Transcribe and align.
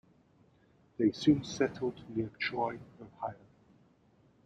They 0.97 1.11
soon 1.11 1.43
settled 1.43 2.01
near 2.17 2.31
Troy, 2.39 2.79
Ohio. 2.99 3.37